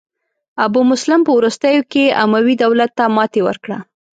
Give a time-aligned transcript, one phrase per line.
[0.65, 3.77] ابو مسلم په وروستیو کې اموي دولت ته ماتې ورکړه.